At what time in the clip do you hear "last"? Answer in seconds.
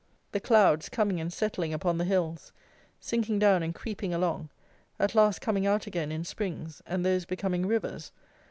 5.13-5.41